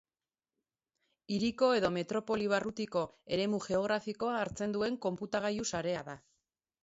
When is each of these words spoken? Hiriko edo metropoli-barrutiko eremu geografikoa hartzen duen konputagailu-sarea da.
Hiriko 1.33 1.67
edo 1.79 1.91
metropoli-barrutiko 1.97 3.03
eremu 3.37 3.59
geografikoa 3.67 4.39
hartzen 4.41 4.75
duen 4.79 4.97
konputagailu-sarea 5.07 6.01
da. 6.09 6.17